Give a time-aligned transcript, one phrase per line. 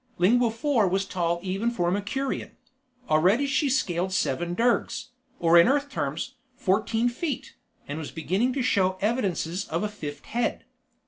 [0.17, 2.57] Lingua Four was tall even for a Mercurian.
[3.07, 7.53] Already she scaled seven dergs, or in Earth terms, fourteen feet
[7.87, 10.65] and was beginning to show evidences of a fifth head.